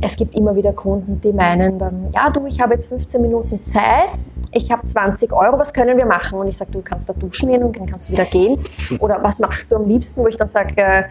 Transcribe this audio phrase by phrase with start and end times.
[0.00, 3.64] es gibt immer wieder Kunden, die meinen dann, ja du, ich habe jetzt 15 Minuten
[3.64, 6.38] Zeit, ich habe 20 Euro, was können wir machen?
[6.38, 8.58] Und ich sage, du kannst da duschen gehen und dann kannst du wieder gehen.
[8.98, 11.04] Oder was machst du am liebsten, wo ich dann sage, äh,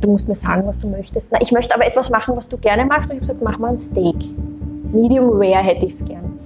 [0.00, 1.30] du musst mir sagen, was du möchtest.
[1.32, 3.10] Na, ich möchte aber etwas machen, was du gerne magst.
[3.10, 4.16] Und ich habe gesagt, mach mal ein Steak.
[4.92, 6.38] Medium Rare hätte ich es gern.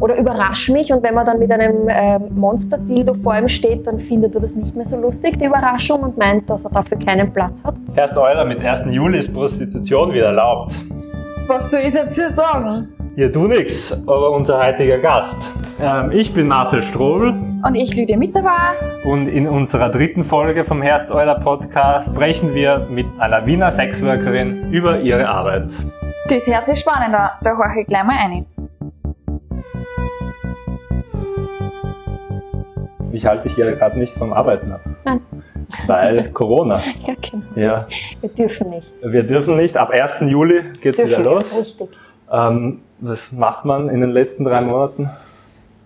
[0.00, 4.00] Oder überrasch mich und wenn man dann mit einem äh, Monster-Dildo vor ihm steht, dann
[4.00, 7.32] findet er das nicht mehr so lustig, die Überraschung, und meint, dass er dafür keinen
[7.32, 7.74] Platz hat.
[7.94, 8.86] Erst eurer, mit 1.
[8.90, 10.74] Juli ist Prostitution wieder erlaubt.
[11.46, 12.88] Was soll ich jetzt hier sagen?
[13.14, 15.52] Hier du nix, aber unser heutiger Gast.
[15.80, 17.34] Ähm, ich bin Marcel Strobel.
[17.64, 18.74] Und ich, Lydia Mitterwar.
[19.04, 24.72] Und in unserer dritten Folge vom Herst Euler Podcast sprechen wir mit einer Wiener Sexworkerin
[24.72, 25.72] über ihre Arbeit.
[26.28, 28.46] Das hört sich spannender, da horche ich gleich mal ein.
[33.12, 34.80] Ich halte dich gerade nicht vom Arbeiten ab.
[35.04, 35.20] Nein.
[35.86, 36.80] Weil Corona.
[37.06, 37.44] Ja, genau.
[37.54, 37.86] Ja.
[38.20, 38.92] Wir dürfen nicht.
[39.02, 39.76] Wir dürfen nicht.
[39.76, 40.20] Ab 1.
[40.22, 41.58] Juli geht's Dürfen wieder los.
[41.58, 41.88] Richtig.
[42.30, 45.10] Ähm, was macht man in den letzten drei Monaten?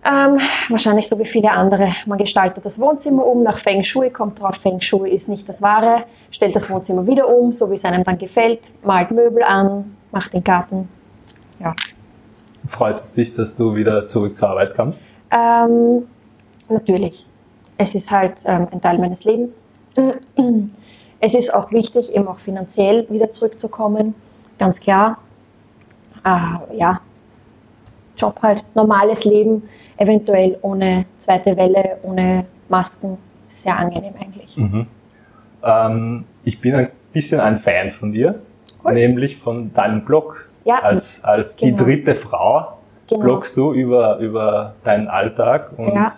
[0.05, 1.89] Ähm, wahrscheinlich so wie viele andere.
[2.05, 5.61] Man gestaltet das Wohnzimmer um nach Feng Shui, kommt drauf, Feng Shui ist nicht das
[5.61, 9.97] Wahre, stellt das Wohnzimmer wieder um, so wie es einem dann gefällt, malt Möbel an,
[10.11, 10.87] macht den Garten.
[11.59, 11.75] Ja.
[12.67, 15.01] Freut es dich, dass du wieder zurück zur Arbeit kommst?
[15.31, 16.07] Ähm,
[16.69, 17.25] natürlich.
[17.77, 19.66] Es ist halt ähm, ein Teil meines Lebens.
[21.19, 24.13] Es ist auch wichtig, eben auch finanziell wieder zurückzukommen.
[24.59, 25.17] Ganz klar.
[26.23, 26.99] Äh, ja,
[28.15, 29.63] Job halt, normales Leben,
[29.97, 33.17] eventuell ohne zweite Welle, ohne Masken.
[33.47, 34.57] Sehr angenehm eigentlich.
[34.57, 34.87] Mhm.
[35.63, 38.41] Ähm, ich bin ein bisschen ein Fan von dir,
[38.83, 38.93] Cool.
[38.93, 40.49] nämlich von deinem Blog.
[40.65, 41.77] Ja, Als, als genau.
[41.77, 42.73] die dritte Frau
[43.09, 43.21] Genau.
[43.23, 46.11] bloggst du über, über deinen Alltag und Ja.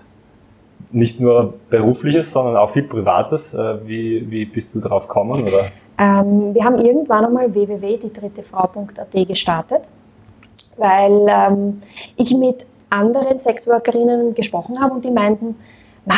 [0.92, 3.54] Nicht nur berufliches, sondern auch viel privates.
[3.54, 5.44] Äh, Wie, wie bist du drauf gekommen?
[5.44, 5.66] Oder?
[5.98, 9.82] Ähm, wir haben irgendwann einmal www.diedrittefrau.at gestartet,
[10.78, 11.82] weil ähm,
[12.16, 15.56] ich mit anderen Sexworkerinnen gesprochen habe und die meinten,
[16.06, 16.16] "Ma,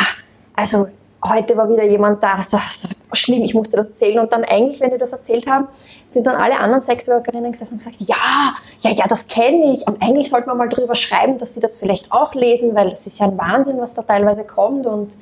[0.54, 0.86] also
[1.24, 4.18] heute war wieder jemand da, das ist schlimm, ich musste das erzählen.
[4.18, 5.68] Und dann eigentlich, wenn die das erzählt haben,
[6.06, 9.86] sind dann alle anderen Sexworkerinnen gesessen und gesagt, ja, ja, ja, das kenne ich.
[9.86, 13.06] Und eigentlich sollte man mal drüber schreiben, dass sie das vielleicht auch lesen, weil das
[13.06, 14.86] ist ja ein Wahnsinn, was da teilweise kommt.
[14.86, 15.14] Und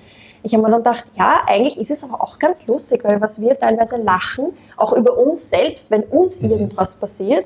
[0.43, 3.41] ich habe mir dann gedacht, ja, eigentlich ist es aber auch ganz lustig, weil was
[3.41, 7.45] wir teilweise lachen, auch über uns selbst, wenn uns irgendwas passiert,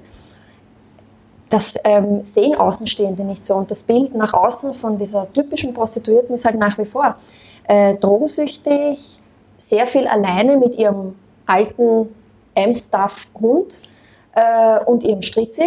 [1.51, 3.55] das ähm, sehen Außenstehende nicht so.
[3.55, 7.17] Und das Bild nach außen von dieser typischen Prostituierten ist halt nach wie vor
[7.67, 9.21] äh, drogensüchtig,
[9.57, 11.15] sehr viel alleine mit ihrem
[11.47, 12.15] alten
[12.55, 13.83] M-Staff-Hund
[14.35, 15.63] äh, und ihrem Stritzi,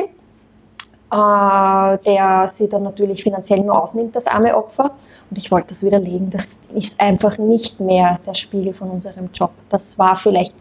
[1.11, 4.91] äh, der sie dann natürlich finanziell nur ausnimmt, das arme Opfer.
[5.29, 6.29] Und ich wollte das widerlegen.
[6.29, 9.51] Das ist einfach nicht mehr der Spiegel von unserem Job.
[9.69, 10.55] Das war vielleicht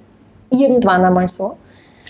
[0.51, 1.57] irgendwann einmal so,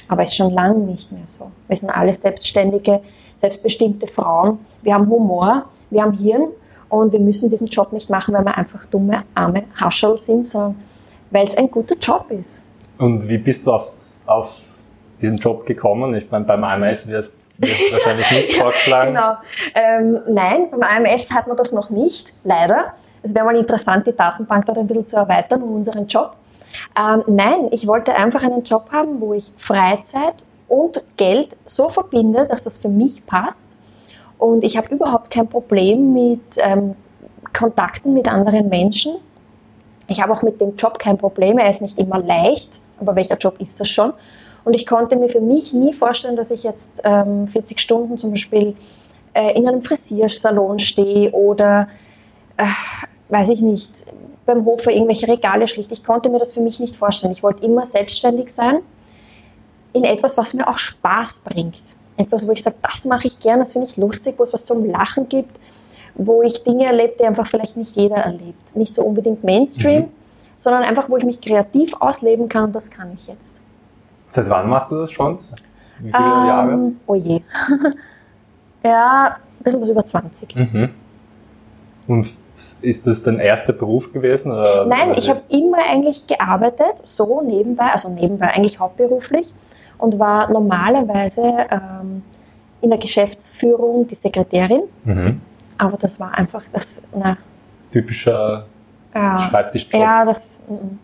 [0.08, 1.50] aber ist schon lange nicht mehr so.
[1.68, 3.00] Wir sind alle selbstständige,
[3.34, 4.58] selbstbestimmte Frauen.
[4.82, 6.48] Wir haben Humor, wir haben Hirn
[6.88, 10.76] und wir müssen diesen Job nicht machen, weil wir einfach dumme, arme Hascherl sind, sondern
[11.30, 12.70] weil es ein guter Job ist.
[12.98, 13.90] Und wie bist du auf,
[14.26, 14.62] auf
[15.20, 16.14] diesen Job gekommen?
[16.14, 19.14] Ich meine, beim AMS wirst du wahrscheinlich nicht vorgeschlagen.
[19.14, 19.32] Genau.
[19.74, 22.94] Ähm, nein, beim AMS hat man das noch nicht, leider.
[23.22, 26.36] Es wäre mal interessant, die Datenbank dort ein bisschen zu erweitern um unseren Job.
[26.98, 32.46] Ähm, nein, ich wollte einfach einen Job haben, wo ich Freizeit und Geld so verbinde,
[32.48, 33.68] dass das für mich passt.
[34.38, 36.94] Und ich habe überhaupt kein Problem mit ähm,
[37.52, 39.14] Kontakten mit anderen Menschen.
[40.08, 41.58] Ich habe auch mit dem Job kein Problem.
[41.58, 44.12] Er ist nicht immer leicht, aber welcher Job ist das schon?
[44.64, 48.30] Und ich konnte mir für mich nie vorstellen, dass ich jetzt ähm, 40 Stunden zum
[48.30, 48.76] Beispiel
[49.32, 51.88] äh, in einem Frisiersalon stehe oder,
[52.56, 52.64] äh,
[53.28, 53.90] weiß ich nicht,
[54.46, 55.92] beim Hofer irgendwelche Regale schlicht.
[55.92, 57.32] Ich konnte mir das für mich nicht vorstellen.
[57.32, 58.78] Ich wollte immer selbstständig sein
[59.92, 61.82] in etwas, was mir auch Spaß bringt.
[62.16, 64.64] Etwas, wo ich sage, das mache ich gern, das finde ich lustig, wo es was
[64.64, 65.58] zum Lachen gibt,
[66.14, 68.74] wo ich Dinge erlebe, die einfach vielleicht nicht jeder erlebt.
[68.76, 70.08] Nicht so unbedingt Mainstream, Mhm.
[70.54, 73.60] sondern einfach, wo ich mich kreativ ausleben kann und das kann ich jetzt.
[74.28, 75.38] Seit wann machst du das schon?
[75.98, 76.72] Wie viele Jahre?
[76.72, 77.40] Ähm, oh je.
[78.82, 80.56] ja, ein bisschen was über 20.
[80.56, 80.90] Mhm.
[82.06, 82.28] Und
[82.82, 84.52] ist das dein erster Beruf gewesen?
[84.52, 89.52] Oder Nein, ich habe immer eigentlich gearbeitet, so nebenbei, also nebenbei, eigentlich hauptberuflich
[89.98, 92.22] und war normalerweise ähm,
[92.80, 95.40] in der Geschäftsführung die Sekretärin, Mhm.
[95.78, 97.36] aber das war einfach das, na,
[97.90, 98.66] Typischer
[99.14, 100.00] ja, Schreibtischjob.
[100.02, 100.98] ja das mm, mm,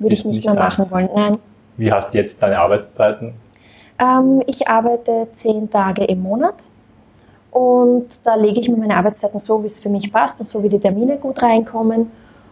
[0.00, 1.08] würde ich nicht nicht mehr machen wollen.
[1.14, 1.38] Nein,
[1.76, 3.34] Wie hast du jetzt deine Arbeitszeiten?
[3.98, 6.54] ähm, ich arbeite zehn Tage im Monat
[7.58, 10.62] und da lege ich mir meine Arbeitszeiten so, wie es für mich passt und so,
[10.62, 12.10] wie die Termine gut reinkommen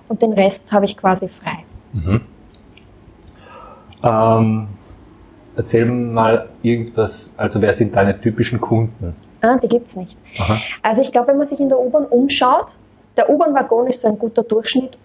[0.09, 1.59] und den Rest habe ich quasi frei.
[1.93, 2.21] Mhm.
[4.03, 4.69] Ähm,
[5.57, 9.17] Erzähl mal irgendwas, also wer sind deine typischen Kunden?
[9.41, 10.19] Ah, die gibt's nicht.
[10.39, 10.59] Aha.
[10.83, 12.73] Also ich glaube, wenn man sich in der U-Bahn umschaut,
[13.17, 14.99] der U-Bahn-Waggon ist so ein guter Durchschnitt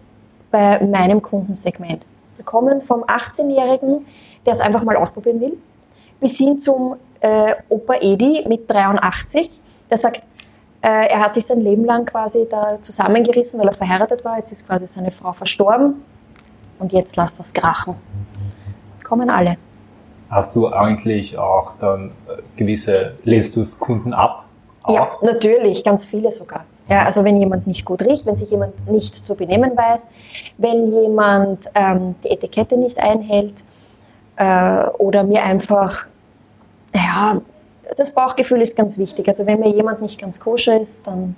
[0.52, 2.06] bei meinem Kundensegment.
[2.36, 4.06] Wir kommen vom 18-Jährigen,
[4.46, 5.58] der es einfach mal ausprobieren will,
[6.20, 10.24] bis hin zum äh, Opa Edi mit 83, der sagt,
[10.82, 14.38] äh, er hat sich sein Leben lang quasi da zusammengerissen, weil er verheiratet war.
[14.38, 16.02] Jetzt ist quasi seine Frau verstorben
[16.80, 17.96] und jetzt lasst das krachen.
[19.04, 19.58] Kommen alle.
[20.30, 24.46] Hast du eigentlich auch dann äh, gewisse, lässt du Kunden ab?
[24.84, 24.96] Auch?
[24.96, 26.66] Ja, natürlich, ganz viele sogar.
[26.90, 30.10] Ja, also wenn jemand nicht gut riecht, wenn sich jemand nicht zu benehmen weiß,
[30.58, 33.54] wenn jemand ähm, die Etikette nicht einhält
[34.36, 36.08] äh, oder mir einfach,
[36.96, 37.40] ja,
[37.96, 39.28] das Bauchgefühl ist ganz wichtig.
[39.28, 41.36] Also wenn mir jemand nicht ganz koscher ist, dann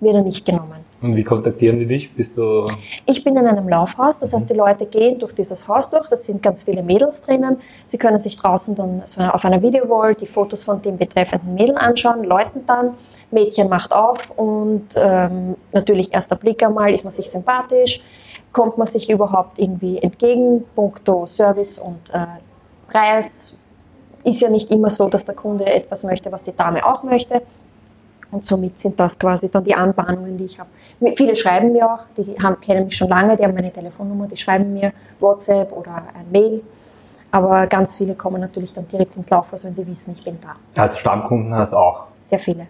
[0.00, 0.84] wird er nicht genommen.
[1.02, 2.14] Und wie kontaktieren die dich?
[2.14, 2.64] Bist du
[3.04, 6.16] Ich bin in einem Laufhaus, das heißt, die Leute gehen durch dieses Haus durch, da
[6.16, 7.58] sind ganz viele Mädels drinnen.
[7.84, 11.76] Sie können sich draußen dann so auf einer Videowall die Fotos von dem betreffenden Mädel
[11.76, 12.94] anschauen, läuten dann,
[13.30, 18.00] Mädchen macht auf und ähm, natürlich erster Blick einmal, ist man sich sympathisch,
[18.52, 22.26] kommt man sich überhaupt irgendwie entgegen, puncto Service und äh,
[22.88, 23.58] Preis.
[24.26, 27.42] Ist ja nicht immer so, dass der Kunde etwas möchte, was die Dame auch möchte.
[28.32, 30.68] Und somit sind das quasi dann die Anbahnungen, die ich habe.
[31.14, 34.36] Viele schreiben mir auch, die haben, kennen mich schon lange, die haben meine Telefonnummer, die
[34.36, 36.62] schreiben mir WhatsApp oder ein Mail.
[37.30, 40.82] Aber ganz viele kommen natürlich dann direkt ins Laufhaus, wenn sie wissen, ich bin da.
[40.82, 42.66] als Stammkunden hast auch Sehr viele.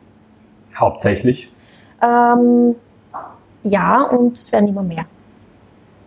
[0.77, 1.51] hauptsächlich?
[2.03, 2.75] Ähm,
[3.63, 5.07] ja, und es werden immer mehr.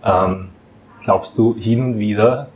[0.04, 0.50] Ähm,
[1.04, 2.50] glaubst du hin und wieder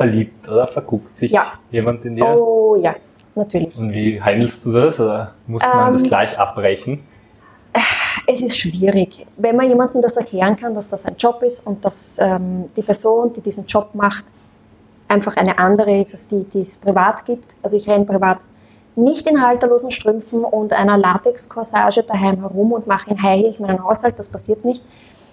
[0.00, 1.44] verliebt oder verguckt sich Ja.
[1.70, 2.24] jemand in dir?
[2.24, 2.94] Oh ja,
[3.34, 3.76] natürlich.
[3.78, 4.98] Und wie handelst du das?
[4.98, 7.00] Oder muss man das Ähm, gleich abbrechen?
[8.26, 11.84] Es ist schwierig, wenn man jemandem das erklären kann, dass das ein Job ist und
[11.84, 14.24] dass ähm, die Person, die diesen Job macht,
[15.06, 17.54] einfach eine andere ist, als die, die es privat gibt.
[17.62, 18.38] Also ich renne privat
[18.96, 23.82] nicht in halterlosen Strümpfen und einer Latex-Corsage daheim herum und mache in High Heels meinen
[23.84, 24.82] Haushalt, das passiert nicht.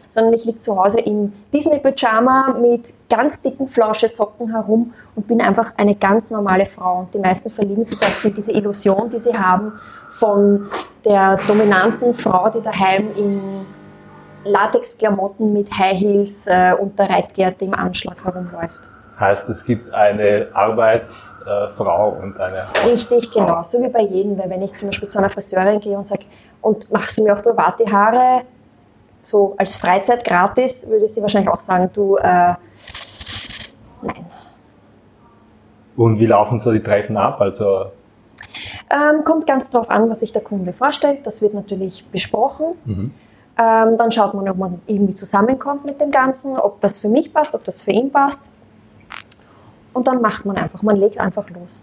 [0.10, 5.74] Sondern ich liege zu Hause im Disney-Pyjama mit ganz dicken Flauschesocken herum und bin einfach
[5.78, 7.00] eine ganz normale Frau.
[7.00, 9.74] Und die meisten verlieben sich einfach in diese Illusion, die sie haben
[10.10, 10.68] von
[11.06, 13.66] der dominanten Frau, die daheim in
[14.44, 18.82] Latexklamotten mit High Heels äh, und der Reitgerte im Anschlag herumläuft.
[19.20, 23.64] Heißt, es gibt eine Arbeitsfrau und eine Richtig, genau.
[23.64, 24.38] So wie bei jedem.
[24.38, 26.26] Weil wenn ich zum Beispiel zu einer Friseurin gehe und sage,
[26.62, 28.42] und machst du mir auch privat die Haare,
[29.28, 32.56] so als Freizeit gratis, würde sie wahrscheinlich auch sagen, du, äh,
[34.02, 34.26] nein.
[35.96, 37.42] Und wie laufen so die Treffen ab?
[37.42, 37.88] Also
[38.90, 41.26] Ähm, kommt ganz drauf an, was sich der Kunde vorstellt.
[41.26, 42.68] Das wird natürlich besprochen.
[42.86, 43.12] Mhm.
[43.60, 47.34] Ähm, dann schaut man, ob man irgendwie zusammenkommt mit dem Ganzen, ob das für mich
[47.34, 48.52] passt, ob das für ihn passt.
[49.94, 51.82] Und dann macht man einfach, man legt einfach los.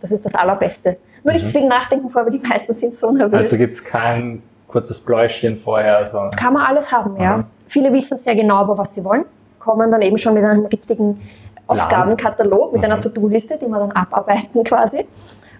[0.00, 0.98] Das ist das Allerbeste.
[1.24, 3.32] Nur nicht zu viel nachdenken vor, weil die meisten sind so nervös.
[3.32, 3.38] Mhm.
[3.38, 4.42] Also gibt es kein
[4.74, 7.38] kurzes Bläuschen vorher, sondern Kann man alles haben, ja.
[7.38, 7.44] Mhm.
[7.68, 9.24] Viele wissen sehr genau, aber was sie wollen,
[9.58, 11.18] kommen dann eben schon mit einem richtigen
[11.66, 13.00] Aufgabenkatalog, mit einer Mhm.
[13.02, 15.06] To-Do-Liste, die wir dann abarbeiten quasi.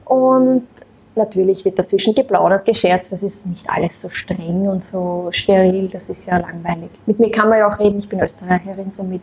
[0.05, 0.67] Und
[1.17, 3.13] natürlich wird dazwischen geplaudert, gescherzt.
[3.13, 6.91] Das ist nicht alles so streng und so steril, das ist ja langweilig.
[7.07, 9.23] Mit mir kann man ja auch reden, ich bin Österreicherin, somit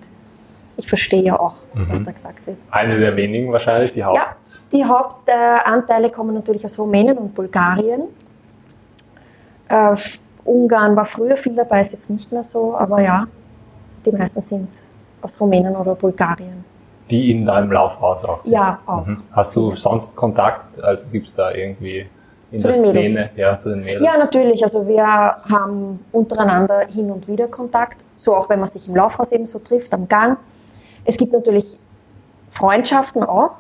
[0.78, 2.06] ich verstehe ja auch, was Mhm.
[2.06, 2.58] da gesagt wird.
[2.72, 4.18] eine der wenigen wahrscheinlich, die Haupt.
[4.18, 4.36] Ja,
[4.72, 8.04] die Hauptanteile kommen natürlich aus Rumänien und Bulgarien.
[9.72, 9.96] Äh,
[10.44, 13.28] Ungarn war früher viel dabei, ist jetzt nicht mehr so, aber ja,
[14.06, 14.70] die meisten sind
[15.22, 16.64] aus Rumänien oder Bulgarien.
[17.10, 18.54] die in deinem Laufhaus auch sind.
[18.54, 19.06] Ja, auch.
[19.06, 19.22] Mhm.
[19.32, 20.82] Hast du sonst Kontakt?
[20.84, 22.08] Also gibt es da irgendwie
[22.52, 23.10] in Zu der den Mädels.
[23.12, 23.30] Szene?
[23.36, 24.04] Ja, zu den Mädels.
[24.04, 24.64] Ja, natürlich.
[24.64, 29.32] Also wir haben untereinander hin und wieder Kontakt, so auch wenn man sich im Laufhaus
[29.32, 30.38] eben so trifft, am Gang.
[31.06, 31.78] Es gibt natürlich
[32.50, 33.52] Freundschaften auch,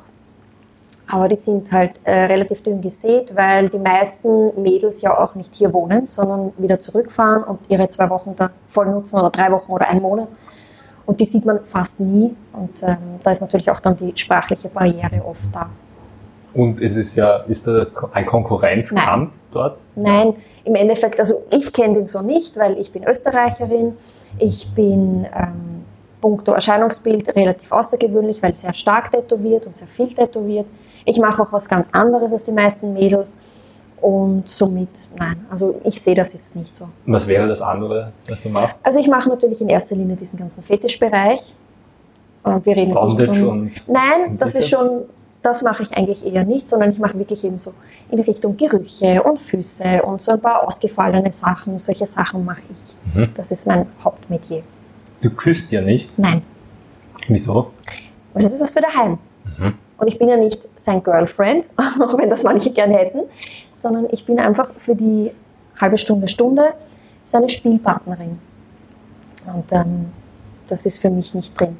[1.12, 5.54] aber die sind halt äh, relativ dünn gesät, weil die meisten Mädels ja auch nicht
[5.54, 9.74] hier wohnen, sondern wieder zurückfahren und ihre zwei Wochen da voll nutzen oder drei Wochen
[9.74, 10.30] oder einen Monat.
[11.06, 12.34] Und die sieht man fast nie.
[12.54, 15.70] Und ähm, da ist natürlich auch dann die sprachliche Barriere oft da.
[16.54, 19.82] Und es ist ja, ist da ein Konkurrenzkampf dort?
[19.96, 23.98] Nein, im Endeffekt, also ich kenne den so nicht, weil ich bin Österreicherin.
[24.38, 25.86] Ich bin ähm,
[26.22, 30.68] puncto Erscheinungsbild relativ außergewöhnlich, weil sehr stark tätowiert und sehr viel tätowiert.
[31.06, 33.40] Ich mache auch was ganz anderes als die meisten Mädels.
[34.02, 34.90] Und somit,
[35.20, 36.90] nein, also ich sehe das jetzt nicht so.
[37.06, 38.80] Was wäre das andere, was du machst?
[38.82, 41.56] Also ich mache natürlich in erster Linie diesen ganzen Fetischbereich.
[42.44, 43.50] Und wir reden jetzt nicht Bondage von...
[43.62, 45.04] und Nein, das ist schon,
[45.44, 47.74] das mache ich eigentlich eher nicht, sondern ich mache wirklich eben so
[48.10, 51.78] in Richtung Gerüche und Füße und so ein paar ausgefallene Sachen.
[51.78, 53.16] Solche Sachen mache ich.
[53.16, 53.30] Mhm.
[53.36, 54.64] Das ist mein Hauptmetier.
[55.22, 56.18] du küsst ja nicht.
[56.18, 56.42] Nein,
[57.28, 57.72] Wieso?
[58.34, 59.20] weil das ist was für daheim.
[59.60, 59.74] Mhm.
[60.02, 63.22] Und ich bin ja nicht sein Girlfriend, auch wenn das manche gern hätten,
[63.72, 65.32] sondern ich bin einfach für die
[65.80, 66.74] halbe Stunde, Stunde
[67.24, 68.40] seine Spielpartnerin.
[69.46, 70.12] Und ähm,
[70.68, 71.78] das ist für mich nicht drin.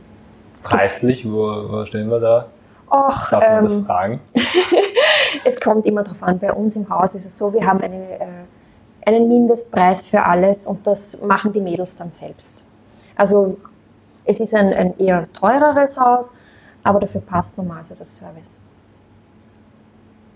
[0.62, 2.46] Preislich, wo, wo stehen wir da?
[2.92, 4.20] Och, Darf man das ähm, fragen?
[5.44, 6.38] es kommt immer darauf an.
[6.38, 8.28] Bei uns im Haus ist es so, wir haben eine, äh,
[9.04, 12.66] einen Mindestpreis für alles und das machen die Mädels dann selbst.
[13.16, 13.58] Also
[14.26, 16.34] es ist ein, ein eher teureres Haus,
[16.84, 18.60] aber dafür passt normalerweise das Service.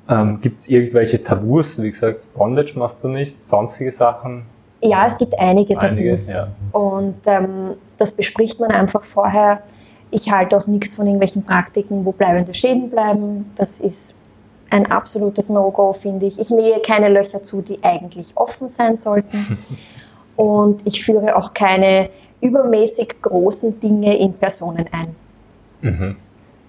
[0.07, 1.81] Ähm, Gibt es irgendwelche Tabus?
[1.81, 4.45] Wie gesagt, Bondage machst du nicht, sonstige Sachen?
[4.81, 6.33] Ja, es gibt einige Einige, Tabus.
[6.33, 6.47] ja.
[6.71, 9.63] Und ähm, das bespricht man einfach vorher.
[10.11, 13.51] Ich halte auch nichts von irgendwelchen Praktiken, wo bleibende Schäden bleiben.
[13.55, 14.21] Das ist
[14.69, 16.39] ein absolutes No-Go, finde ich.
[16.39, 19.57] Ich nähe keine Löcher zu, die eigentlich offen sein sollten.
[20.35, 22.09] Und ich führe auch keine
[22.41, 25.15] übermäßig großen Dinge in Personen ein.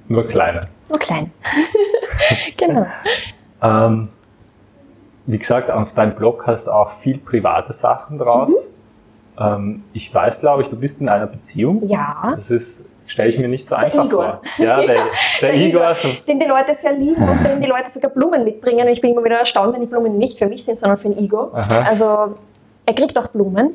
[0.09, 0.61] Nur kleine.
[0.89, 1.31] Nur klein.
[2.57, 2.87] genau.
[3.63, 4.09] Ähm,
[5.27, 8.49] wie gesagt, auf deinem Blog hast du auch viel private Sachen drauf.
[8.49, 8.55] Mhm.
[9.39, 11.81] Ähm, ich weiß, glaube ich, du bist in einer Beziehung.
[11.83, 12.33] Ja.
[12.37, 14.23] Das ist, stelle ich mir nicht so einfach Igor.
[14.25, 14.41] vor.
[14.65, 15.05] Ja, der,
[15.41, 15.95] der, Igor.
[15.95, 18.87] so- den die Leute sehr lieben und den die Leute sogar Blumen mitbringen.
[18.87, 21.09] Und ich bin immer wieder erstaunt, wenn die Blumen nicht für mich sind, sondern für
[21.11, 21.51] den Igor.
[21.55, 21.81] Aha.
[21.83, 22.35] Also
[22.87, 23.75] er kriegt auch Blumen.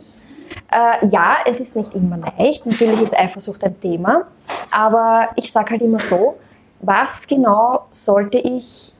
[0.72, 2.66] Äh, ja, es ist nicht immer leicht.
[2.66, 4.28] Natürlich ist Eifersucht ein Thema.
[4.72, 6.38] Aber ich sage halt immer so,
[6.80, 8.94] was genau sollte ich,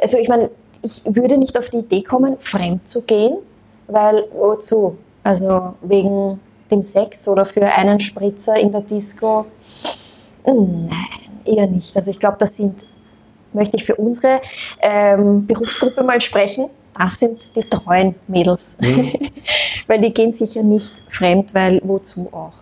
[0.00, 0.50] also ich meine,
[0.82, 3.38] ich würde nicht auf die Idee kommen, fremd zu gehen,
[3.88, 4.96] weil wozu?
[5.24, 6.40] Also wegen
[6.70, 9.46] dem Sex oder für einen Spritzer in der Disco?
[10.44, 10.88] Nein,
[11.44, 11.96] eher nicht.
[11.96, 12.86] Also ich glaube, das sind,
[13.52, 14.40] möchte ich für unsere
[14.80, 18.76] ähm, Berufsgruppe mal sprechen, das sind die treuen Mädels.
[19.86, 22.52] weil die gehen sicher nicht fremd, weil wozu auch?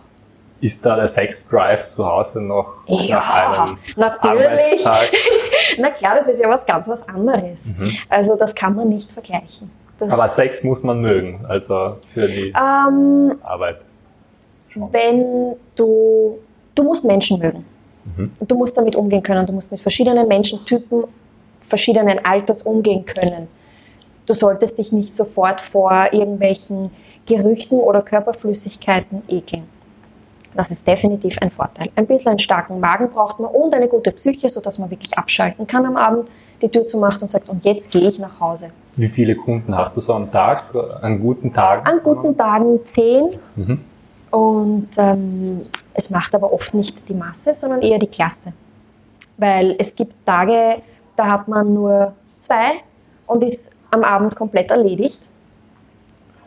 [0.61, 4.47] Ist da der Sex-Drive zu Hause noch Ja, nach einem natürlich.
[4.87, 5.09] Arbeitstag?
[5.77, 7.75] Na klar, das ist ja was ganz was anderes.
[8.09, 9.69] Also das kann man nicht vergleichen.
[9.99, 13.79] Das, Aber Sex muss man mögen, also für die ähm, Arbeit.
[14.73, 16.39] wenn du,
[16.73, 17.65] du musst Menschen mögen.
[18.17, 19.45] Und Du musst damit umgehen können.
[19.47, 21.05] Du musst mit verschiedenen Menschentypen,
[21.59, 23.47] verschiedenen Alters umgehen können.
[24.25, 26.91] Du solltest dich nicht sofort vor irgendwelchen
[27.25, 29.63] Gerüchen oder Körperflüssigkeiten ekeln.
[30.55, 31.89] Das ist definitiv ein Vorteil.
[31.95, 35.67] Ein bisschen einen starken Magen braucht man und eine gute Psyche, sodass man wirklich abschalten
[35.67, 36.29] kann am Abend,
[36.61, 38.71] die Tür zumacht und sagt, und jetzt gehe ich nach Hause.
[38.95, 40.63] Wie viele Kunden hast du so am Tag,
[41.01, 41.85] an guten Tagen?
[41.85, 43.25] An guten Tagen zehn.
[44.31, 48.53] Und ähm, es macht aber oft nicht die Masse, sondern eher die Klasse.
[49.37, 50.81] Weil es gibt Tage,
[51.17, 52.81] da hat man nur zwei
[53.27, 55.21] und ist am Abend komplett erledigt.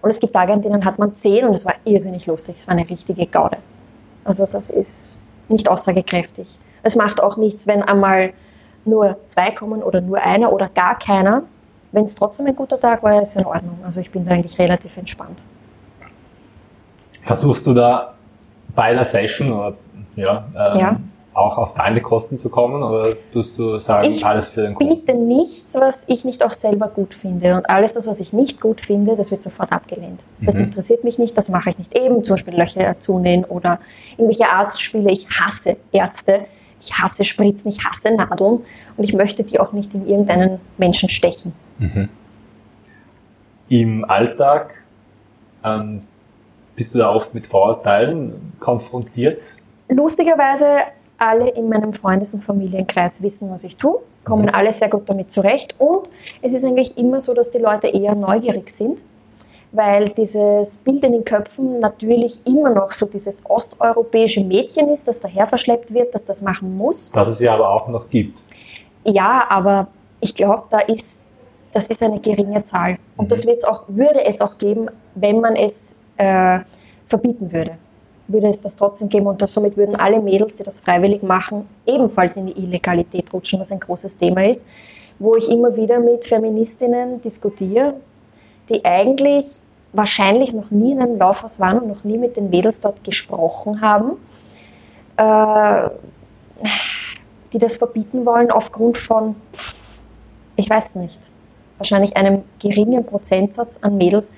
[0.00, 2.56] Und es gibt Tage, an denen hat man zehn und es war irrsinnig lustig.
[2.58, 3.56] Es war eine richtige Gaude.
[4.24, 6.46] Also das ist nicht aussagekräftig.
[6.82, 8.32] Es macht auch nichts, wenn einmal
[8.84, 11.42] nur zwei kommen oder nur einer oder gar keiner.
[11.90, 13.78] Wenn es trotzdem ein guter Tag war, ist in Ordnung.
[13.84, 15.42] Also ich bin da eigentlich relativ entspannt.
[17.24, 18.14] Versuchst du da
[18.74, 19.74] bei der Session oder,
[20.16, 20.96] ja, ähm, Ja.
[21.38, 24.96] Auch auf deine Kosten zu kommen oder tust du sagen, Ich alles für den Kunden?
[24.96, 27.56] biete nichts, was ich nicht auch selber gut finde.
[27.56, 30.24] Und alles das, was ich nicht gut finde, das wird sofort abgelehnt.
[30.40, 31.96] Das interessiert mich nicht, das mache ich nicht.
[31.96, 33.78] Eben zum Beispiel Löcher zunähen oder
[34.16, 35.10] irgendwelche Arztspiele.
[35.10, 36.40] Ich hasse Ärzte.
[36.80, 38.60] Ich hasse Spritzen, ich hasse Nadeln
[38.96, 41.52] und ich möchte die auch nicht in irgendeinen Menschen stechen.
[43.68, 44.74] Im Alltag
[45.64, 46.02] ähm,
[46.76, 49.48] bist du da oft mit Vorurteilen konfrontiert?
[49.88, 50.66] Lustigerweise,
[51.18, 55.30] alle in meinem Freundes- und Familienkreis wissen, was ich tue, kommen alle sehr gut damit
[55.32, 55.74] zurecht.
[55.78, 56.08] Und
[56.42, 58.98] es ist eigentlich immer so, dass die Leute eher neugierig sind,
[59.72, 65.20] weil dieses Bild in den Köpfen natürlich immer noch so dieses osteuropäische Mädchen ist, das
[65.20, 67.10] daher verschleppt wird, das das machen muss.
[67.14, 68.40] Was es ja aber auch noch gibt.
[69.04, 69.88] Ja, aber
[70.20, 71.26] ich glaube, da ist,
[71.72, 72.98] das ist eine geringe Zahl.
[73.16, 76.60] Und das wird's auch, würde es auch geben, wenn man es äh,
[77.06, 77.78] verbieten würde.
[78.28, 82.36] Würde es das trotzdem geben und somit würden alle Mädels, die das freiwillig machen, ebenfalls
[82.36, 84.66] in die Illegalität rutschen, was ein großes Thema ist.
[85.18, 87.94] Wo ich immer wieder mit Feministinnen diskutiere,
[88.68, 89.46] die eigentlich
[89.92, 93.80] wahrscheinlich noch nie in einem Laufhaus waren und noch nie mit den Mädels dort gesprochen
[93.80, 94.12] haben.
[95.16, 95.90] Äh,
[97.52, 100.02] die das verbieten wollen aufgrund von, pff,
[100.56, 101.18] ich weiß nicht,
[101.78, 104.32] wahrscheinlich einem geringen Prozentsatz an Mädels,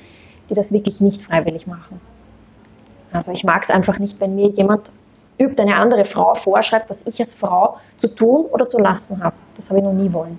[0.49, 2.01] die das wirklich nicht freiwillig machen.
[3.13, 4.93] Also ich mag es einfach nicht, wenn mir jemand
[5.39, 9.37] übt, eine andere Frau vorschreibt, was ich als Frau zu tun oder zu lassen habe.
[9.57, 10.39] Das habe ich noch nie wollen.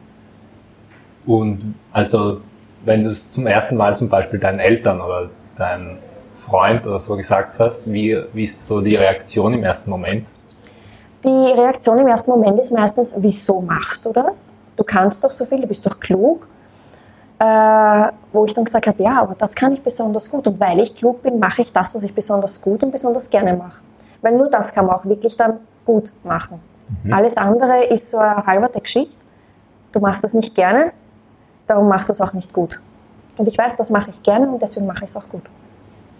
[1.25, 2.41] Und also,
[2.85, 5.97] wenn du es zum ersten Mal zum Beispiel deinen Eltern oder deinem
[6.35, 10.27] Freund oder so gesagt hast, wie, wie ist so die Reaktion im ersten Moment?
[11.23, 14.53] Die Reaktion im ersten Moment ist meistens, wieso machst du das?
[14.75, 16.47] Du kannst doch so viel, du bist doch klug.
[17.41, 20.45] Äh, wo ich dann gesagt habe, ja, aber das kann ich besonders gut.
[20.45, 23.55] Und weil ich klug bin, mache ich das, was ich besonders gut und besonders gerne
[23.55, 23.81] mache.
[24.21, 26.59] Weil nur das kann man auch wirklich dann gut machen.
[27.03, 27.11] Mhm.
[27.11, 29.17] Alles andere ist so eine halberte Geschichte.
[29.91, 30.91] Du machst das nicht gerne,
[31.65, 32.79] darum machst du es auch nicht gut.
[33.37, 35.43] Und ich weiß, das mache ich gerne und deswegen mache ich es auch gut.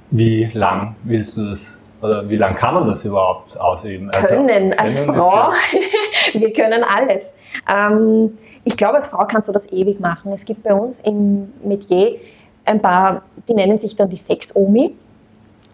[0.10, 4.10] Wie lang willst du das oder wie lange kann man das überhaupt ausüben?
[4.10, 5.52] Also, können als Frau.
[6.34, 7.36] wir können alles.
[7.72, 8.32] Ähm,
[8.64, 10.32] ich glaube, als Frau kannst du das ewig machen.
[10.32, 12.16] Es gibt bei uns im Metier
[12.66, 14.96] ein paar, die nennen sich dann die Sex-Omi,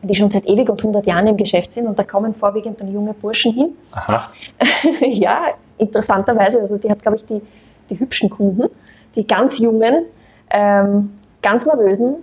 [0.02, 2.92] die schon seit ewig und 100 Jahren im Geschäft sind und da kommen vorwiegend dann
[2.92, 3.70] junge Burschen hin.
[3.92, 4.28] Aha.
[5.02, 5.42] ja,
[5.78, 6.60] interessanterweise.
[6.60, 7.42] Also die hat, glaube ich, die,
[7.90, 8.70] die hübschen Kunden,
[9.16, 10.06] die ganz jungen,
[10.50, 12.16] ähm, ganz nervösen,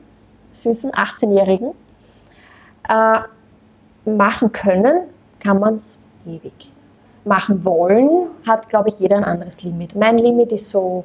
[0.53, 1.73] süßen 18-Jährigen.
[2.89, 3.21] Äh,
[4.05, 5.09] machen können,
[5.41, 6.53] kann man es ewig.
[7.25, 9.97] Machen wollen, hat, glaube ich, jeder ein anderes Limit.
[9.97, 11.05] Mein Limit ist so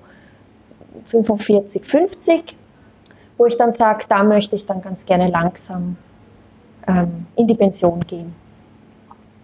[1.06, 2.58] 45, 50,
[3.38, 5.96] wo ich dann sage, da möchte ich dann ganz gerne langsam
[6.88, 8.36] ähm, in die Pension gehen.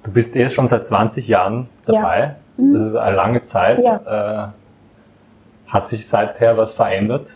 [0.04, 2.36] Du bist eh schon seit 20 Jahren dabei.
[2.58, 2.64] Ja.
[2.64, 2.74] Mhm.
[2.74, 3.84] Das ist eine lange Zeit.
[3.84, 4.52] Ja.
[4.52, 7.30] Äh, hat sich seither was verändert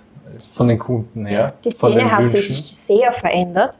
[0.53, 1.53] von den Kunden her?
[1.63, 3.77] Die Szene hat sich sehr verändert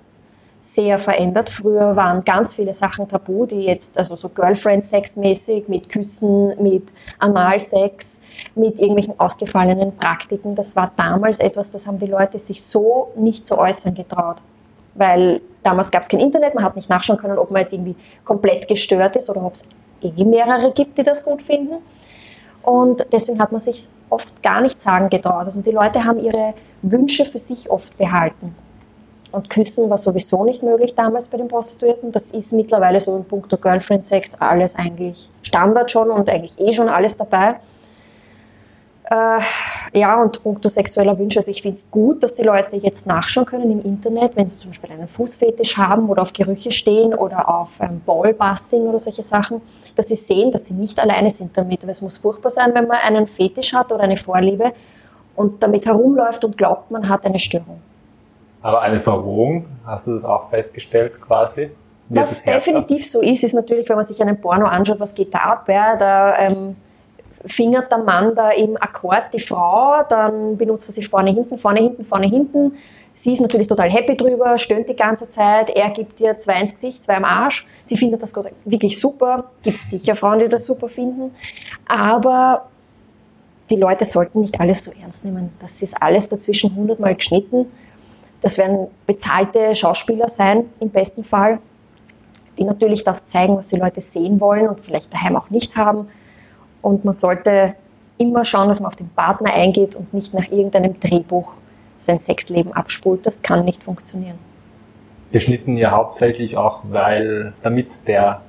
[0.73, 1.49] sehr verändert.
[1.49, 8.21] Früher waren ganz viele Sachen tabu, die jetzt, also so Girlfriend-Sex-mäßig, mit Küssen, mit Analsex,
[8.55, 10.55] mit irgendwelchen ausgefallenen Praktiken.
[10.55, 14.38] Das war damals etwas, das haben die Leute sich so nicht zu äußern getraut.
[14.95, 17.95] Weil damals gab es kein Internet, man hat nicht nachschauen können, ob man jetzt irgendwie
[18.23, 19.69] komplett gestört ist oder ob es
[20.01, 21.77] eh mehrere gibt, die das gut finden.
[22.61, 25.45] Und deswegen hat man sich oft gar nicht sagen getraut.
[25.45, 28.55] Also die Leute haben ihre Wünsche für sich oft behalten.
[29.31, 32.12] Und Küssen war sowieso nicht möglich damals bei den Prostituierten.
[32.12, 36.89] Das ist mittlerweile so in puncto Girlfriend-Sex alles eigentlich Standard schon und eigentlich eh schon
[36.89, 37.55] alles dabei.
[39.12, 39.39] Äh,
[39.98, 43.48] ja, und puncto sexueller Wünsche, also ich finde es gut, dass die Leute jetzt nachschauen
[43.48, 47.49] können im Internet, wenn sie zum Beispiel einen Fußfetisch haben oder auf Gerüche stehen oder
[47.49, 49.62] auf ähm, Ballbussing oder solche Sachen,
[49.95, 51.84] dass sie sehen, dass sie nicht alleine sind damit.
[51.84, 54.73] Weil es muss furchtbar sein, wenn man einen Fetisch hat oder eine Vorliebe
[55.36, 57.82] und damit herumläuft und glaubt, man hat eine Störung.
[58.62, 61.72] Aber eine Verrohung, hast du das auch festgestellt quasi?
[62.10, 65.39] Was definitiv so ist, ist natürlich, wenn man sich einen Porno anschaut, was geht da
[65.39, 65.69] ab?
[65.69, 65.95] Ja?
[65.95, 66.76] Da ähm,
[67.45, 71.82] fingert der Mann da im Akkord die Frau, dann benutzt er sie vorne, hinten, vorne,
[71.82, 72.74] hinten, vorne, hinten.
[73.13, 76.74] Sie ist natürlich total happy drüber, stöhnt die ganze Zeit, er gibt ihr zwei ins
[76.74, 77.67] Gesicht, zwei im Arsch.
[77.84, 78.34] Sie findet das
[78.65, 81.32] wirklich super, gibt sicher Frauen, die das super finden.
[81.86, 82.69] Aber
[83.69, 85.52] die Leute sollten nicht alles so ernst nehmen.
[85.60, 87.67] Das ist alles dazwischen hundertmal geschnitten
[88.41, 91.60] das werden bezahlte Schauspieler sein, im besten Fall,
[92.58, 96.08] die natürlich das zeigen, was die Leute sehen wollen und vielleicht daheim auch nicht haben.
[96.82, 97.75] Und man sollte
[98.17, 101.54] immer schauen, dass man auf den Partner eingeht und nicht nach irgendeinem Drehbuch
[101.95, 103.25] sein Sexleben abspult.
[103.25, 104.38] Das kann nicht funktionieren.
[105.32, 108.41] Geschnitten ja hauptsächlich auch, weil damit der,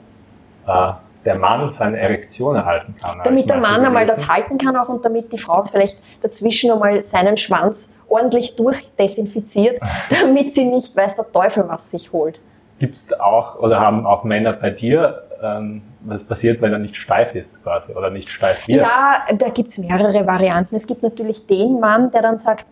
[0.66, 0.92] äh,
[1.24, 3.20] der Mann seine Erektion erhalten kann.
[3.22, 7.02] Damit der Mann einmal das halten kann auch und damit die Frau vielleicht dazwischen einmal
[7.02, 9.80] seinen Schwanz ordentlich durchdesinfiziert,
[10.20, 12.40] damit sie nicht weiß der Teufel was sich holt.
[12.78, 16.96] Gibt es auch oder haben auch Männer bei dir, ähm, was passiert, wenn er nicht
[16.96, 18.80] steif ist quasi oder nicht steif wird?
[18.80, 20.74] Ja, da gibt es mehrere Varianten.
[20.74, 22.66] Es gibt natürlich den Mann, der dann sagt,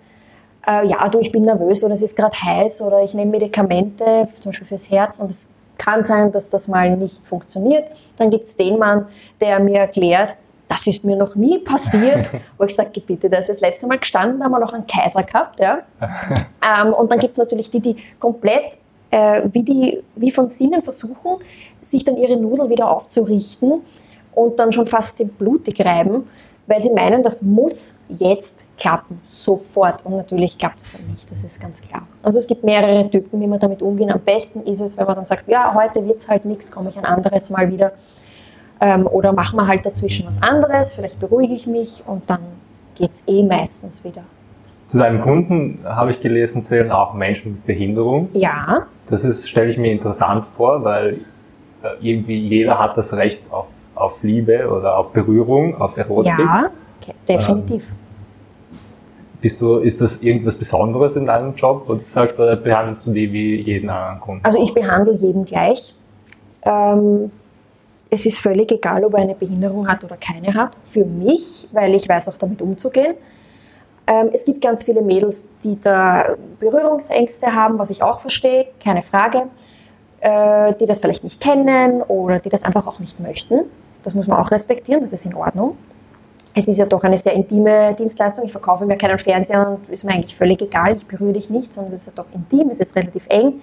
[0.66, 4.28] äh, ja, du, ich bin nervös oder es ist gerade heiß oder ich nehme Medikamente,
[4.40, 7.88] zum Beispiel fürs Herz und es kann sein, dass das mal nicht funktioniert.
[8.16, 9.06] Dann gibt es den Mann,
[9.40, 10.34] der mir erklärt,
[10.68, 12.28] das ist mir noch nie passiert,
[12.58, 15.22] wo ich sage, bitte, da ist das letzte Mal gestanden, haben wir noch einen Kaiser
[15.22, 15.58] gehabt.
[15.58, 15.80] Ja?
[16.82, 18.78] ähm, und dann gibt es natürlich die, die komplett
[19.10, 21.38] äh, wie, die, wie von Sinnen versuchen,
[21.80, 23.82] sich dann ihre Nudeln wieder aufzurichten
[24.34, 26.28] und dann schon fast den blutig reiben,
[26.66, 30.04] weil sie meinen, das muss jetzt klappen, sofort.
[30.04, 32.06] Und natürlich klappt es dann nicht, das ist ganz klar.
[32.22, 34.12] Also es gibt mehrere Typen, wie man damit umgehen.
[34.12, 36.90] Am besten ist es, wenn man dann sagt, ja, heute wird es halt nichts, komme
[36.90, 37.92] ich ein anderes Mal wieder.
[38.80, 42.40] Ähm, oder machen wir halt dazwischen was anderes, vielleicht beruhige ich mich und dann
[42.94, 44.22] geht es eh meistens wieder.
[44.86, 48.30] Zu deinen Kunden habe ich gelesen, zählen auch Menschen mit Behinderung.
[48.32, 48.82] Ja.
[49.06, 51.20] Das ist, stelle ich mir interessant vor, weil
[51.82, 56.38] äh, irgendwie jeder hat das Recht auf, auf Liebe oder auf Berührung, auf Erotik.
[56.38, 56.64] Ja,
[57.28, 57.90] definitiv.
[57.90, 58.08] Ähm,
[59.40, 61.84] bist du, ist das irgendwas Besonderes in deinem Job?
[61.88, 64.44] Oder sagst oder behandelst du die wie jeden anderen Kunden?
[64.44, 65.94] Also ich behandle jeden gleich.
[66.62, 67.30] Ähm,
[68.10, 70.72] es ist völlig egal, ob er eine Behinderung hat oder keine hat.
[70.84, 73.14] Für mich, weil ich weiß auch damit umzugehen.
[74.06, 79.02] Ähm, es gibt ganz viele Mädels, die da Berührungsängste haben, was ich auch verstehe, keine
[79.02, 79.48] Frage.
[80.20, 83.60] Äh, die das vielleicht nicht kennen oder die das einfach auch nicht möchten.
[84.02, 85.76] Das muss man auch respektieren, das ist in Ordnung.
[86.56, 88.44] Es ist ja doch eine sehr intime Dienstleistung.
[88.44, 90.96] Ich verkaufe mir keinen Fernseher und ist mir eigentlich völlig egal.
[90.96, 93.60] Ich berühre dich nicht, sondern es ist ja doch intim, es ist relativ eng.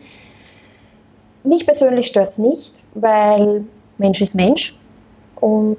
[1.44, 3.66] Mich persönlich stört es nicht, weil
[3.98, 4.78] Mensch ist Mensch.
[5.36, 5.78] Und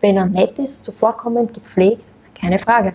[0.00, 2.02] wenn er nett ist, zuvorkommend, gepflegt,
[2.38, 2.94] keine Frage.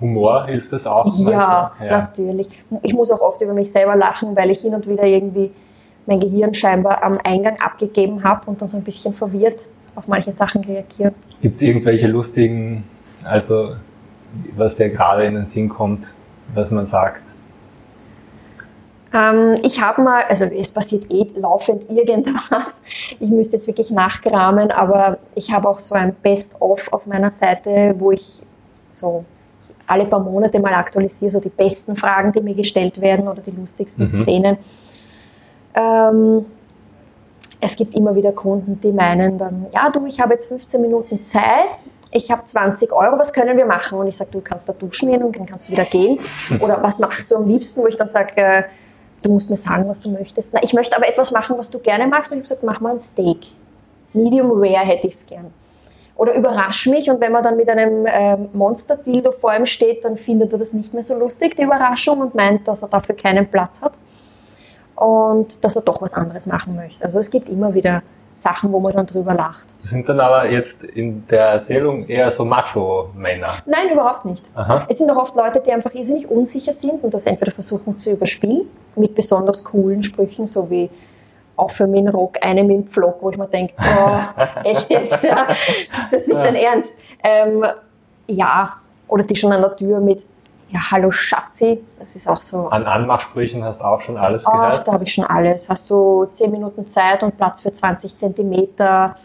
[0.00, 1.06] Humor hilft das auch?
[1.18, 2.48] Ja, ja, natürlich.
[2.82, 5.50] Ich muss auch oft über mich selber lachen, weil ich hin und wieder irgendwie
[6.06, 10.30] mein Gehirn scheinbar am Eingang abgegeben habe und dann so ein bisschen verwirrt auf manche
[10.30, 11.12] Sachen reagiere.
[11.40, 12.84] Gibt es irgendwelche lustigen,
[13.24, 13.76] also
[14.54, 16.06] was dir gerade in den Sinn kommt,
[16.54, 17.22] was man sagt?
[19.14, 22.82] Ähm, ich habe mal, also es passiert eh laufend irgendwas.
[23.20, 27.94] Ich müsste jetzt wirklich nachgramen, aber ich habe auch so ein Best-of auf meiner Seite,
[27.98, 28.42] wo ich
[28.90, 29.24] so
[29.86, 33.52] alle paar Monate mal aktualisiere, so die besten Fragen, die mir gestellt werden oder die
[33.52, 34.22] lustigsten mhm.
[34.22, 34.58] Szenen.
[35.74, 36.46] Ähm,
[37.60, 41.24] es gibt immer wieder Kunden, die meinen dann, ja du, ich habe jetzt 15 Minuten
[41.24, 43.98] Zeit, ich habe 20 Euro, was können wir machen?
[43.98, 46.18] Und ich sage, du kannst da duschen gehen und dann kannst du wieder gehen.
[46.60, 48.62] Oder was machst du am liebsten, wo ich dann sage, äh,
[49.26, 50.52] du musst mir sagen, was du möchtest.
[50.54, 52.32] Na, ich möchte aber etwas machen, was du gerne magst.
[52.32, 53.40] Und ich habe gesagt, mach mal ein Steak.
[54.12, 55.52] Medium Rare hätte ich es gern.
[56.16, 60.16] Oder überrasch mich und wenn man dann mit einem äh, Monster-Dildo vor ihm steht, dann
[60.16, 63.50] findet er das nicht mehr so lustig, die Überraschung, und meint, dass er dafür keinen
[63.50, 63.92] Platz hat
[64.94, 67.04] und dass er doch was anderes machen möchte.
[67.04, 68.02] Also es gibt immer wieder
[68.34, 69.66] Sachen, wo man dann drüber lacht.
[69.76, 73.56] Das sind dann aber jetzt in der Erzählung eher so Macho-Männer?
[73.66, 74.44] Nein, überhaupt nicht.
[74.54, 74.86] Aha.
[74.88, 78.12] Es sind auch oft Leute, die einfach irrsinnig unsicher sind und das entweder versuchen zu
[78.12, 80.90] überspielen mit besonders coolen Sprüchen, so wie
[81.56, 84.18] auch für mich Rock, eine mit dem Pflock, wo ich mir denke, oh,
[84.64, 85.48] echt jetzt, ja,
[86.10, 86.94] das ist nicht dein Ernst.
[87.22, 87.64] Ähm,
[88.26, 88.74] ja,
[89.08, 90.26] oder die schon an der Tür mit,
[90.68, 92.68] ja, hallo Schatzi, das ist auch so.
[92.68, 94.74] An Anmachsprüchen hast du auch schon alles gehört?
[94.80, 95.70] Ach, da habe ich schon alles.
[95.70, 99.16] Hast du 10 Minuten Zeit und Platz für 20 Zentimeter,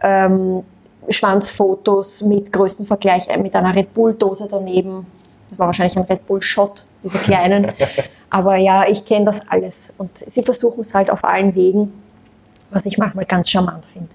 [0.00, 0.64] ähm,
[1.08, 5.06] Schwanzfotos mit Größenvergleich äh, mit einer Red Bull-Dose daneben.
[5.50, 7.72] Das war wahrscheinlich ein Red Bull-Shot, diese kleinen.
[8.30, 9.94] Aber ja, ich kenne das alles.
[9.98, 11.92] Und sie versuchen es halt auf allen Wegen,
[12.70, 14.08] was ich manchmal ganz charmant finde.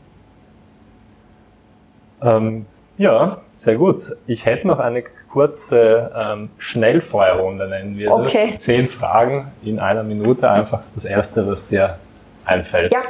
[2.22, 2.66] Ähm,
[2.98, 4.04] ja, sehr gut.
[4.28, 8.52] Ich hätte noch eine kurze ähm, Schnellfeuerrunde, nennen wir okay.
[8.54, 8.64] das.
[8.64, 11.98] Zehn Fragen in einer Minute, einfach das Erste, was dir
[12.46, 12.94] einfällt.
[12.94, 13.02] Ja.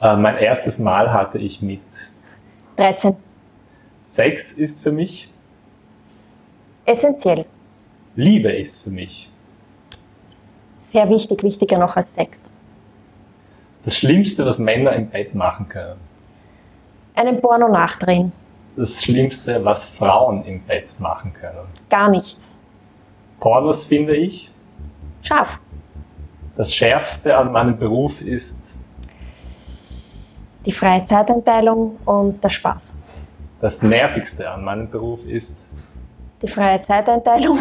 [0.00, 1.80] Äh, mein erstes Mal hatte ich mit
[2.76, 3.16] 13.
[4.02, 5.32] Sex ist für mich
[6.84, 7.46] essentiell.
[8.14, 9.30] Liebe ist für mich
[10.90, 12.54] sehr wichtig, wichtiger noch als Sex.
[13.82, 16.00] Das Schlimmste, was Männer im Bett machen können.
[17.14, 18.32] Einen Porno nachdrehen.
[18.76, 21.66] Das Schlimmste, was Frauen im Bett machen können.
[21.88, 22.62] Gar nichts.
[23.40, 24.50] Pornos finde ich.
[25.22, 25.58] Scharf.
[26.54, 28.74] Das Schärfste an meinem Beruf ist.
[30.64, 32.98] Die freie Zeiteinteilung und der Spaß.
[33.60, 35.58] Das Nervigste an meinem Beruf ist.
[36.42, 37.58] Die freie Zeiteinteilung.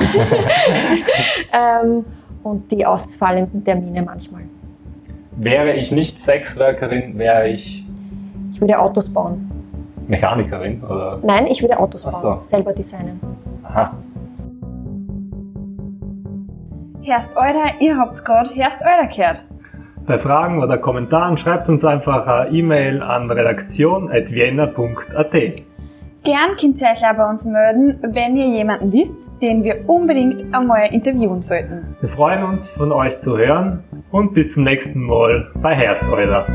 [1.54, 2.06] ähm,
[2.46, 4.44] und die ausfallenden Termine manchmal.
[5.36, 7.84] Wäre ich nicht Sexworkerin, wäre ich.
[8.52, 9.50] Ich würde Autos bauen.
[10.08, 10.84] Mechanikerin?
[10.84, 11.20] Oder?
[11.24, 12.12] Nein, ich würde Autos so.
[12.12, 13.20] bauen, selber designen.
[13.64, 13.92] Aha.
[17.02, 19.44] Herst Eurer, ihr habt's gerade Herst Eurer gehört.
[20.06, 25.36] Bei Fragen oder Kommentaren schreibt uns einfach eine E-Mail an redaktion.vienna.at.
[26.26, 31.96] Gern könnt bei uns melden, wenn ihr jemanden wisst, den wir unbedingt einmal interviewen sollten.
[32.02, 36.48] Wir freuen uns, von euch zu hören und bis zum nächsten Mal bei Hersteuler.